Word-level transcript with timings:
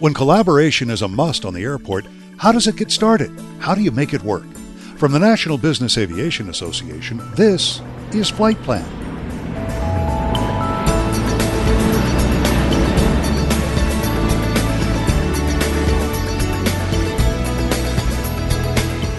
When 0.00 0.14
collaboration 0.14 0.88
is 0.88 1.02
a 1.02 1.08
must 1.08 1.44
on 1.44 1.52
the 1.52 1.62
airport, 1.62 2.06
how 2.38 2.52
does 2.52 2.66
it 2.66 2.76
get 2.76 2.90
started? 2.90 3.30
How 3.58 3.74
do 3.74 3.82
you 3.82 3.90
make 3.90 4.14
it 4.14 4.22
work? 4.22 4.50
From 4.96 5.12
the 5.12 5.18
National 5.18 5.58
Business 5.58 5.98
Aviation 5.98 6.48
Association, 6.48 7.20
this 7.34 7.82
is 8.10 8.30
Flight 8.30 8.56
Plan. 8.62 8.82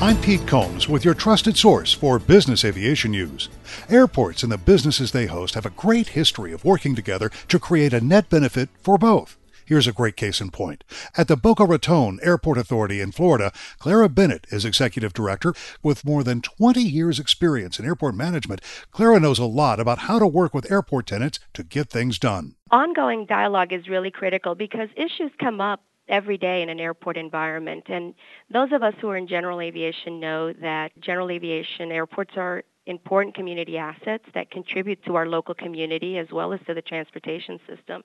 I'm 0.00 0.18
Pete 0.22 0.46
Combs 0.46 0.88
with 0.88 1.04
your 1.04 1.12
trusted 1.12 1.58
source 1.58 1.92
for 1.92 2.18
business 2.18 2.64
aviation 2.64 3.10
news. 3.10 3.50
Airports 3.90 4.42
and 4.42 4.50
the 4.50 4.56
businesses 4.56 5.12
they 5.12 5.26
host 5.26 5.56
have 5.56 5.66
a 5.66 5.70
great 5.70 6.08
history 6.08 6.54
of 6.54 6.64
working 6.64 6.94
together 6.94 7.30
to 7.48 7.58
create 7.58 7.92
a 7.92 8.00
net 8.00 8.30
benefit 8.30 8.70
for 8.80 8.96
both. 8.96 9.36
Here's 9.70 9.86
a 9.86 9.92
great 9.92 10.16
case 10.16 10.40
in 10.40 10.50
point. 10.50 10.82
At 11.16 11.28
the 11.28 11.36
Boca 11.36 11.64
Raton 11.64 12.18
Airport 12.24 12.58
Authority 12.58 13.00
in 13.00 13.12
Florida, 13.12 13.52
Clara 13.78 14.08
Bennett 14.08 14.44
is 14.50 14.64
executive 14.64 15.12
director 15.12 15.54
with 15.80 16.04
more 16.04 16.24
than 16.24 16.40
20 16.40 16.82
years' 16.82 17.20
experience 17.20 17.78
in 17.78 17.84
airport 17.84 18.16
management. 18.16 18.62
Clara 18.90 19.20
knows 19.20 19.38
a 19.38 19.44
lot 19.44 19.78
about 19.78 20.00
how 20.00 20.18
to 20.18 20.26
work 20.26 20.52
with 20.52 20.68
airport 20.72 21.06
tenants 21.06 21.38
to 21.54 21.62
get 21.62 21.88
things 21.88 22.18
done. 22.18 22.56
Ongoing 22.72 23.26
dialogue 23.26 23.72
is 23.72 23.86
really 23.86 24.10
critical 24.10 24.56
because 24.56 24.88
issues 24.96 25.30
come 25.38 25.60
up 25.60 25.84
every 26.08 26.36
day 26.36 26.62
in 26.62 26.68
an 26.68 26.80
airport 26.80 27.16
environment. 27.16 27.84
And 27.86 28.14
those 28.52 28.72
of 28.72 28.82
us 28.82 28.94
who 29.00 29.08
are 29.10 29.16
in 29.16 29.28
general 29.28 29.60
aviation 29.60 30.18
know 30.18 30.52
that 30.52 30.90
general 30.98 31.30
aviation 31.30 31.92
airports 31.92 32.32
are 32.36 32.64
important 32.86 33.36
community 33.36 33.78
assets 33.78 34.24
that 34.34 34.50
contribute 34.50 35.04
to 35.04 35.14
our 35.14 35.26
local 35.26 35.54
community 35.54 36.18
as 36.18 36.26
well 36.32 36.52
as 36.52 36.58
to 36.66 36.74
the 36.74 36.82
transportation 36.82 37.60
system. 37.68 38.02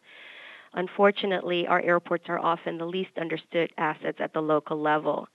Unfortunately, 0.76 1.66
our 1.68 1.82
airports 1.82 2.26
are 2.28 2.40
often 2.40 2.78
the 2.78 2.86
least 2.86 3.12
understood 3.18 3.72
assets 3.78 4.18
at 4.20 4.34
the 4.34 4.42
local 4.42 4.80
level. 4.80 5.28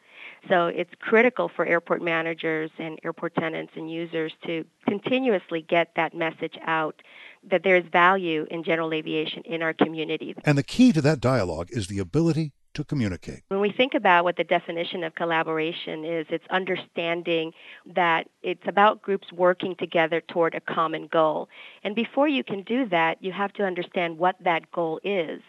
So 0.48 0.66
it's 0.66 0.91
critical 1.00 1.50
for 1.55 1.64
airport 1.66 2.02
managers 2.02 2.70
and 2.78 2.98
airport 3.02 3.34
tenants 3.34 3.72
and 3.74 3.91
users 3.91 4.33
to 4.46 4.64
continuously 4.86 5.62
get 5.62 5.92
that 5.96 6.14
message 6.14 6.56
out 6.66 7.02
that 7.50 7.62
there 7.64 7.77
is 7.77 7.84
value 7.91 8.46
in 8.50 8.62
general 8.62 8.92
aviation 8.92 9.42
in 9.44 9.62
our 9.62 9.72
community. 9.72 10.34
And 10.44 10.58
the 10.58 10.62
key 10.62 10.92
to 10.92 11.00
that 11.00 11.20
dialogue 11.20 11.68
is 11.70 11.86
the 11.86 11.98
ability 11.98 12.52
to 12.74 12.84
communicate. 12.84 13.42
When 13.48 13.60
we 13.60 13.72
think 13.72 13.94
about 13.94 14.24
what 14.24 14.36
the 14.36 14.44
definition 14.44 15.04
of 15.04 15.14
collaboration 15.14 16.04
is, 16.04 16.26
it's 16.30 16.46
understanding 16.50 17.52
that 17.94 18.28
it's 18.42 18.66
about 18.66 19.02
groups 19.02 19.32
working 19.32 19.74
together 19.77 20.20
toward 20.20 20.54
a 20.54 20.60
common 20.60 21.08
goal. 21.08 21.48
And 21.82 21.94
before 21.94 22.28
you 22.28 22.44
can 22.44 22.62
do 22.62 22.88
that, 22.88 23.22
you 23.22 23.32
have 23.32 23.52
to 23.54 23.64
understand 23.64 24.18
what 24.18 24.36
that 24.44 24.70
goal 24.72 25.00
is. 25.02 25.40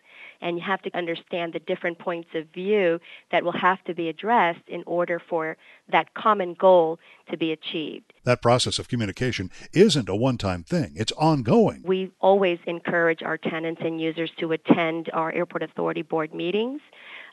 And 0.44 0.58
you 0.58 0.64
have 0.64 0.82
to 0.82 0.98
understand 0.98 1.54
the 1.54 1.60
different 1.60 2.00
points 2.00 2.30
of 2.34 2.48
view 2.48 3.00
that 3.32 3.44
will 3.44 3.52
have 3.52 3.84
to 3.84 3.94
be 3.94 4.10
addressed 4.10 4.68
in 4.68 4.84
order 4.88 5.20
for 5.20 5.56
that 5.92 6.16
common 6.16 6.56
goal 6.56 7.00
to 7.30 7.38
be 7.38 7.52
achieved. 7.52 8.12
That 8.24 8.42
process 8.42 8.80
of 8.80 8.88
communication 8.88 9.52
isn't 9.74 10.10
a 10.10 10.16
one 10.16 10.38
time 10.38 10.64
thing, 10.64 10.94
it's 10.96 11.12
ongoing. 11.14 11.84
We 11.86 12.12
always 12.20 12.58
encourage 12.66 13.22
our 13.22 13.38
tenants 13.38 13.82
and 13.84 14.02
users 14.02 14.32
to 14.40 14.52
attend 14.52 15.10
our 15.14 15.32
Airport 15.32 15.62
Authority 15.64 16.02
Board 16.02 16.34
meetings 16.34 16.82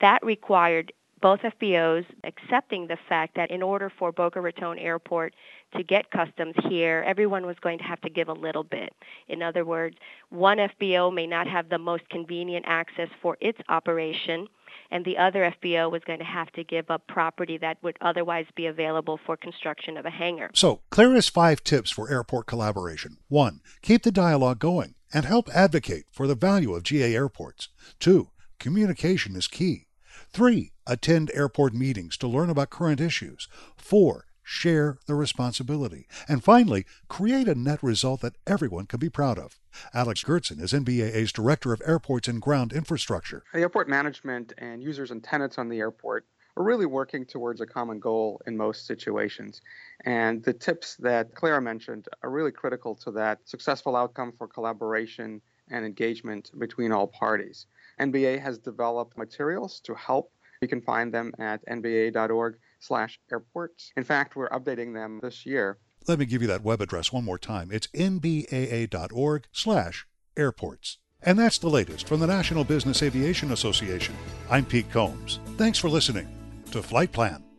That 0.00 0.24
required 0.24 0.92
both 1.20 1.40
FBOs 1.40 2.06
accepting 2.24 2.86
the 2.86 2.96
fact 3.08 3.36
that 3.36 3.50
in 3.50 3.62
order 3.62 3.92
for 3.98 4.12
Boca 4.12 4.40
Raton 4.40 4.78
Airport 4.78 5.34
to 5.76 5.82
get 5.82 6.10
customs 6.10 6.54
here, 6.68 7.04
everyone 7.06 7.46
was 7.46 7.56
going 7.60 7.78
to 7.78 7.84
have 7.84 8.00
to 8.00 8.10
give 8.10 8.28
a 8.28 8.32
little 8.32 8.64
bit. 8.64 8.92
In 9.28 9.42
other 9.42 9.64
words, 9.64 9.96
one 10.30 10.58
FBO 10.58 11.12
may 11.12 11.26
not 11.26 11.46
have 11.46 11.68
the 11.68 11.78
most 11.78 12.08
convenient 12.08 12.64
access 12.66 13.08
for 13.22 13.36
its 13.40 13.58
operation, 13.68 14.48
and 14.90 15.04
the 15.04 15.18
other 15.18 15.54
FBO 15.62 15.90
was 15.90 16.02
going 16.06 16.18
to 16.18 16.24
have 16.24 16.50
to 16.52 16.64
give 16.64 16.90
up 16.90 17.06
property 17.06 17.58
that 17.58 17.82
would 17.82 17.96
otherwise 18.00 18.46
be 18.56 18.66
available 18.66 19.20
for 19.24 19.36
construction 19.36 19.96
of 19.96 20.06
a 20.06 20.10
hangar. 20.10 20.50
So, 20.54 20.80
Clara's 20.90 21.28
five 21.28 21.62
tips 21.62 21.90
for 21.90 22.10
airport 22.10 22.46
collaboration. 22.46 23.18
One, 23.28 23.60
keep 23.82 24.02
the 24.02 24.12
dialogue 24.12 24.58
going 24.58 24.94
and 25.12 25.24
help 25.24 25.48
advocate 25.50 26.06
for 26.10 26.26
the 26.26 26.34
value 26.34 26.74
of 26.74 26.82
GA 26.82 27.14
airports. 27.14 27.68
Two, 27.98 28.30
communication 28.58 29.36
is 29.36 29.46
key. 29.46 29.86
Three, 30.28 30.72
attend 30.86 31.30
airport 31.34 31.74
meetings 31.74 32.16
to 32.18 32.28
learn 32.28 32.50
about 32.50 32.70
current 32.70 33.00
issues. 33.00 33.48
Four, 33.76 34.26
share 34.42 34.98
the 35.06 35.14
responsibility. 35.14 36.06
And 36.28 36.42
finally, 36.42 36.84
create 37.08 37.48
a 37.48 37.54
net 37.54 37.82
result 37.82 38.20
that 38.22 38.36
everyone 38.46 38.86
can 38.86 38.98
be 38.98 39.08
proud 39.08 39.38
of. 39.38 39.58
Alex 39.94 40.24
Gertsen 40.24 40.60
is 40.60 40.72
NBAA's 40.72 41.32
Director 41.32 41.72
of 41.72 41.80
Airports 41.86 42.28
and 42.28 42.42
Ground 42.42 42.72
Infrastructure. 42.72 43.44
The 43.54 43.60
airport 43.60 43.88
management 43.88 44.52
and 44.58 44.82
users 44.82 45.12
and 45.12 45.22
tenants 45.22 45.58
on 45.58 45.68
the 45.68 45.78
airport 45.78 46.26
are 46.56 46.64
really 46.64 46.86
working 46.86 47.24
towards 47.24 47.60
a 47.60 47.66
common 47.66 48.00
goal 48.00 48.40
in 48.46 48.56
most 48.56 48.86
situations. 48.86 49.62
And 50.04 50.42
the 50.42 50.52
tips 50.52 50.96
that 50.96 51.34
Clara 51.34 51.62
mentioned 51.62 52.08
are 52.22 52.30
really 52.30 52.50
critical 52.50 52.96
to 52.96 53.12
that 53.12 53.38
successful 53.44 53.94
outcome 53.94 54.32
for 54.36 54.48
collaboration 54.48 55.40
and 55.70 55.84
engagement 55.84 56.50
between 56.58 56.90
all 56.90 57.06
parties. 57.06 57.66
NBAA 58.00 58.42
has 58.42 58.58
developed 58.58 59.16
materials 59.18 59.80
to 59.80 59.94
help 59.94 60.32
you 60.60 60.68
can 60.68 60.80
find 60.82 61.12
them 61.12 61.32
at 61.38 61.64
nbaa.org 61.66 62.56
slash 62.80 63.18
airports 63.32 63.92
In 63.96 64.04
fact, 64.04 64.36
we're 64.36 64.48
updating 64.50 64.94
them 64.94 65.20
this 65.22 65.46
year. 65.46 65.78
Let 66.06 66.18
me 66.18 66.26
give 66.26 66.42
you 66.42 66.48
that 66.48 66.64
web 66.64 66.80
address 66.80 67.12
one 67.12 67.24
more 67.24 67.38
time. 67.38 67.70
It's 67.72 67.86
nbaa.org 67.88 69.46
slash 69.52 70.06
airports. 70.36 70.98
And 71.22 71.38
that's 71.38 71.58
the 71.58 71.68
latest 71.68 72.08
from 72.08 72.20
the 72.20 72.26
National 72.26 72.64
Business 72.64 73.02
Aviation 73.02 73.52
Association. 73.52 74.14
I'm 74.50 74.64
Pete 74.64 74.90
Combs. 74.90 75.38
Thanks 75.56 75.78
for 75.78 75.90
listening 75.90 76.28
to 76.70 76.82
Flight 76.82 77.12
Plan. 77.12 77.49